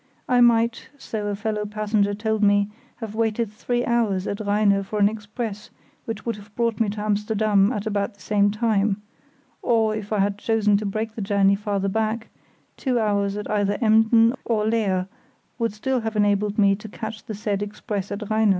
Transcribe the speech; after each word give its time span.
I 0.27 0.41
might, 0.41 0.89
so 0.97 1.27
a 1.27 1.35
fellow 1.35 1.63
passenger 1.63 2.15
told 2.15 2.41
me, 2.41 2.69
have 2.95 3.13
waited 3.13 3.53
three 3.53 3.85
hours 3.85 4.25
at 4.25 4.39
Rheine 4.39 4.81
for 4.81 4.97
an 4.97 5.07
express 5.07 5.69
which 6.05 6.25
would 6.25 6.37
have 6.37 6.55
brought 6.55 6.79
me 6.79 6.89
to 6.89 7.01
Amsterdam 7.01 7.71
at 7.71 7.85
about 7.85 8.15
the 8.15 8.19
same 8.19 8.49
time; 8.49 8.99
or, 9.61 9.95
if 9.95 10.11
I 10.11 10.17
had 10.17 10.39
chosen 10.39 10.75
to 10.77 10.87
break 10.87 11.13
the 11.13 11.21
journey 11.21 11.53
farther 11.53 11.87
back, 11.87 12.29
two 12.77 12.97
hours 12.97 13.37
at 13.37 13.47
either 13.51 13.77
Emden 13.79 14.33
or 14.43 14.65
Leer 14.65 15.07
would 15.59 15.71
still 15.71 15.99
have 15.99 16.15
enabled 16.15 16.57
me 16.57 16.75
to 16.77 16.89
catch 16.89 17.23
the 17.23 17.35
said 17.35 17.61
express 17.61 18.11
at 18.11 18.27
Rheine. 18.27 18.49